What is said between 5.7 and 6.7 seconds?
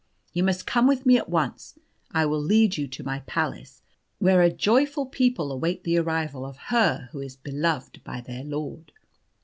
the arrival of